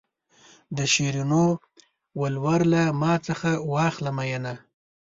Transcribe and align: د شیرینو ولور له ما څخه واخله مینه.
د 0.77 0.79
شیرینو 0.93 1.45
ولور 2.21 2.59
له 2.73 2.81
ما 3.01 3.13
څخه 3.27 3.49
واخله 3.73 4.11
مینه. 4.17 4.53